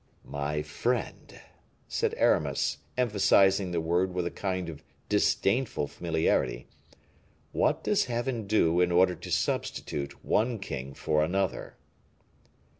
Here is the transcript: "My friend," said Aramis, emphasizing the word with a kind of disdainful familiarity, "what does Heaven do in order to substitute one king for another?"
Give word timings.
"My 0.25 0.63
friend," 0.63 1.39
said 1.87 2.15
Aramis, 2.17 2.79
emphasizing 2.97 3.69
the 3.69 3.79
word 3.79 4.15
with 4.15 4.25
a 4.25 4.31
kind 4.31 4.67
of 4.67 4.83
disdainful 5.09 5.85
familiarity, 5.85 6.65
"what 7.51 7.83
does 7.83 8.05
Heaven 8.05 8.47
do 8.47 8.81
in 8.81 8.91
order 8.91 9.13
to 9.13 9.31
substitute 9.31 10.25
one 10.25 10.57
king 10.57 10.95
for 10.95 11.23
another?" 11.23 11.75